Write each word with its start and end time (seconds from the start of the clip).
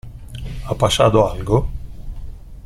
¿ha 0.67 0.73
pasado 0.73 1.31
algo? 1.31 1.67